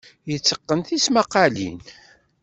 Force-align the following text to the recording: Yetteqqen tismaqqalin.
Yetteqqen 0.29 0.79
tismaqqalin. 0.87 1.77